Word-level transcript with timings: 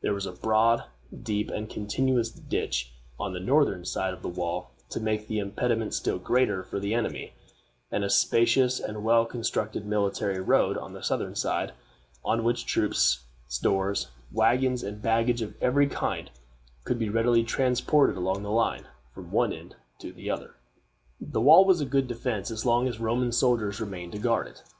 There 0.00 0.12
was 0.12 0.26
a 0.26 0.32
broad, 0.32 0.82
deep, 1.22 1.52
and 1.52 1.70
continuous 1.70 2.32
ditch 2.32 2.92
on 3.16 3.32
the 3.32 3.38
northern 3.38 3.84
side 3.84 4.12
of 4.12 4.22
the 4.22 4.28
wall, 4.28 4.72
to 4.90 4.98
make 4.98 5.28
the 5.28 5.38
impediment 5.38 5.94
still 5.94 6.18
greater 6.18 6.64
for 6.64 6.80
the 6.80 6.94
enemy, 6.94 7.34
and 7.88 8.02
a 8.02 8.10
spacious 8.10 8.80
and 8.80 9.04
well 9.04 9.24
constructed 9.24 9.86
military 9.86 10.40
road 10.40 10.76
on 10.76 10.94
the 10.94 11.02
southern 11.04 11.36
side, 11.36 11.74
on 12.24 12.42
which 12.42 12.66
troops, 12.66 13.20
stores, 13.46 14.08
wagons, 14.32 14.82
and 14.82 15.00
baggage 15.00 15.42
of 15.42 15.54
every 15.62 15.86
kind 15.86 16.32
could 16.82 16.98
be 16.98 17.08
readily 17.08 17.44
transported 17.44 18.16
along 18.16 18.42
the 18.42 18.50
line, 18.50 18.88
from 19.14 19.30
one 19.30 19.52
end 19.52 19.76
to 20.00 20.12
the 20.12 20.28
other. 20.28 20.54
[Illustration: 20.54 20.58
WALL 20.58 21.20
OF 21.20 21.20
SEVERUS] 21.20 21.32
The 21.34 21.40
wall 21.42 21.64
was 21.64 21.80
a 21.82 21.84
good 21.84 22.08
defense 22.08 22.50
as 22.50 22.66
long 22.66 22.88
as 22.88 22.98
Roman 22.98 23.30
soldiers 23.30 23.80
remained 23.80 24.10
to 24.10 24.18
guard 24.18 24.48
it. 24.48 24.64